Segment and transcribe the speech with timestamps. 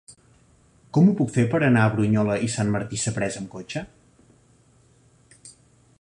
[0.97, 3.87] Com ho puc fer per anar a Brunyola i Sant Martí Sapresa amb cotxe?